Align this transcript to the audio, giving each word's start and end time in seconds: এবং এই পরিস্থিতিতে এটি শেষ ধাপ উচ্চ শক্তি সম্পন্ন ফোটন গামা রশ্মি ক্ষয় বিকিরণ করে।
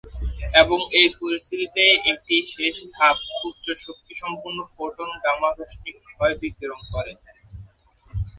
এবং 0.61 0.79
এই 0.99 1.07
পরিস্থিতিতে 1.19 1.83
এটি 2.11 2.35
শেষ 2.53 2.75
ধাপ 2.95 3.17
উচ্চ 3.47 3.65
শক্তি 3.83 4.13
সম্পন্ন 4.21 4.59
ফোটন 4.73 5.09
গামা 5.23 5.49
রশ্মি 5.51 5.91
ক্ষয় 6.07 6.33
বিকিরণ 6.41 6.81
করে। 6.93 7.11